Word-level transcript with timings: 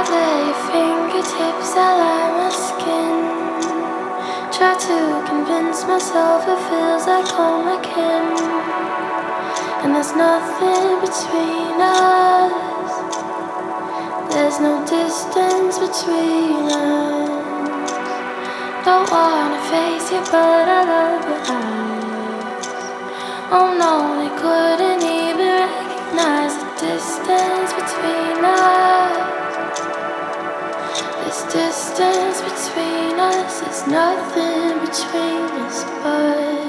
Gather 0.00 0.46
your 0.46 0.60
fingertips, 0.72 1.76
lie 1.76 2.32
my 2.32 2.48
skin. 2.48 3.16
Try 4.50 4.72
to 4.88 4.98
convince 5.28 5.84
myself 5.84 6.48
it 6.48 6.58
feels 6.70 7.06
like 7.06 7.28
home 7.28 7.68
again. 7.68 8.32
And 9.84 9.94
there's 9.94 10.16
nothing 10.16 11.00
between 11.04 11.76
us. 11.84 12.92
There's 14.32 14.58
no 14.58 14.80
distance 14.86 15.78
between 15.78 16.72
us. 16.72 17.90
Don't 18.86 19.10
wanna 19.10 19.60
face 19.68 20.10
you, 20.12 20.20
but 20.32 20.66
I 20.78 20.82
love 20.92 21.28
your 21.28 21.42
eyes. 21.60 22.74
Oh 23.52 23.68
no, 23.76 23.92
they 24.16 24.32
couldn't 24.40 25.09
between 32.42 33.20
us. 33.20 33.60
There's 33.60 33.86
nothing 33.86 34.80
between 34.86 35.44
us 35.66 35.84
but 36.02 36.59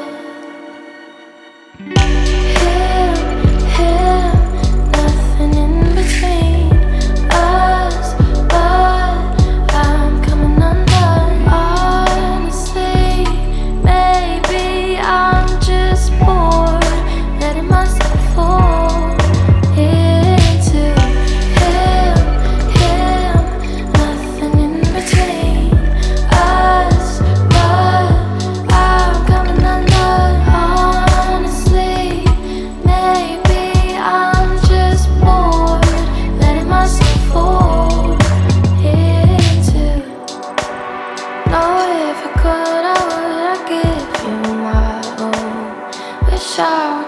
Wish 46.52 46.58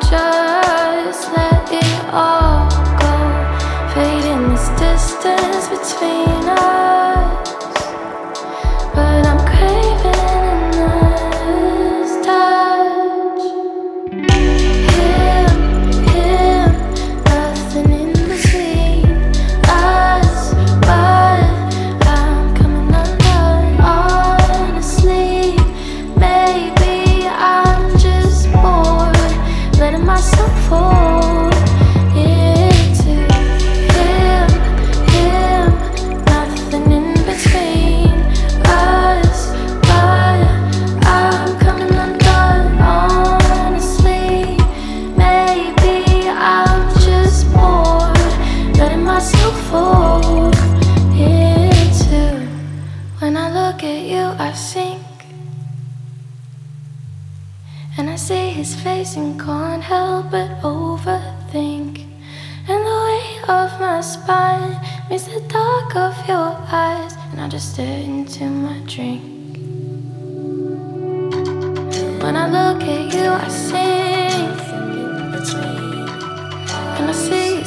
just 0.10 1.34
let 1.34 1.70
it 1.70 2.06
all 2.14 2.70
go. 2.98 3.94
Fading 3.94 4.48
this 4.52 4.70
distance 4.80 5.68
between 5.68 6.48
us. 6.48 6.73
Look 53.84 53.92
at 53.92 54.06
you, 54.06 54.26
I 54.40 54.54
sink. 54.54 55.02
And 57.98 58.10
I 58.10 58.16
see 58.16 58.50
his 58.50 58.76
face 58.76 59.18
and 59.18 59.40
can't 59.40 59.84
help 59.84 60.32
but 60.32 60.50
overthink. 60.62 62.06
And 62.70 62.80
the 62.88 62.98
weight 63.06 63.50
of 63.50 63.80
my 63.82 64.00
spine 64.02 64.80
meets 65.10 65.26
the 65.26 65.42
dark 65.50 65.96
of 65.96 66.16
your 66.28 66.56
eyes. 66.72 67.16
And 67.32 67.42
I 67.42 67.50
just 67.50 67.74
stare 67.74 68.00
into 68.00 68.46
my 68.46 68.80
drink. 68.88 69.58
When 72.24 72.36
I 72.38 72.48
look 72.58 72.84
at 72.84 73.14
you, 73.14 73.30
I 73.30 73.48
sink. 73.50 74.60
And 76.98 77.10
I 77.10 77.12
see 77.12 77.64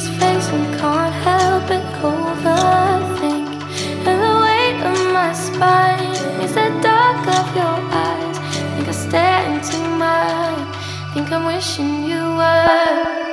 into 9.27 9.79
mine. 10.01 10.65
Think 11.13 11.31
I'm 11.31 11.45
wishing 11.45 12.03
you 12.03 12.21
were. 12.35 13.26